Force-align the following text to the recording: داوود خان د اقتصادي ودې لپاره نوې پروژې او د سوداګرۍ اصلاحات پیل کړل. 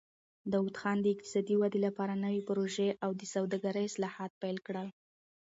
داوود 0.51 0.75
خان 0.81 0.97
د 1.01 1.05
اقتصادي 1.13 1.55
ودې 1.57 1.79
لپاره 1.87 2.13
نوې 2.25 2.41
پروژې 2.49 2.89
او 3.03 3.11
د 3.19 3.21
سوداګرۍ 3.33 3.83
اصلاحات 3.89 4.31
پیل 4.41 4.57
کړل. 4.67 4.87